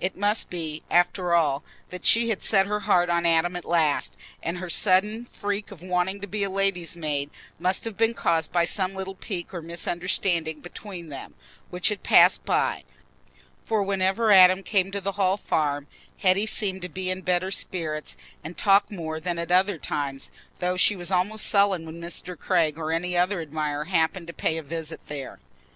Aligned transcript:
It 0.00 0.16
must 0.16 0.50
be, 0.50 0.82
after 0.90 1.32
all, 1.32 1.62
that 1.90 2.04
she 2.04 2.28
had 2.28 2.42
set 2.42 2.66
her 2.66 2.80
heart 2.80 3.08
on 3.08 3.24
Adam 3.24 3.54
at 3.54 3.64
last, 3.64 4.16
and 4.42 4.58
her 4.58 4.68
sudden 4.68 5.26
freak 5.26 5.70
of 5.70 5.80
wanting 5.80 6.20
to 6.20 6.26
be 6.26 6.42
a 6.42 6.50
lady's 6.50 6.96
maid 6.96 7.30
must 7.60 7.84
have 7.84 7.96
been 7.96 8.12
caused 8.12 8.50
by 8.50 8.64
some 8.64 8.96
little 8.96 9.14
pique 9.14 9.54
or 9.54 9.62
misunderstanding 9.62 10.58
between 10.60 11.08
them, 11.08 11.34
which 11.70 11.88
had 11.88 12.02
passed 12.02 12.44
by. 12.44 12.82
For 13.64 13.80
whenever 13.80 14.32
Adam 14.32 14.64
came 14.64 14.90
to 14.90 15.00
the 15.00 15.12
Hall 15.12 15.36
Farm, 15.36 15.86
Hetty 16.18 16.46
seemed 16.46 16.82
to 16.82 16.88
be 16.88 17.08
in 17.08 17.20
better 17.20 17.52
spirits 17.52 18.16
and 18.42 18.58
to 18.58 18.64
talk 18.64 18.90
more 18.90 19.20
than 19.20 19.38
at 19.38 19.52
other 19.52 19.78
times, 19.78 20.32
though 20.58 20.76
she 20.76 20.96
was 20.96 21.12
almost 21.12 21.46
sullen 21.46 21.86
when 21.86 22.00
Mr. 22.00 22.36
Craig 22.36 22.76
or 22.76 22.90
any 22.90 23.16
other 23.16 23.40
admirer 23.40 23.84
happened 23.84 24.26
to 24.26 24.32
pay 24.32 24.56
a 24.58 24.64
visit 24.64 25.02
there. 25.02 25.38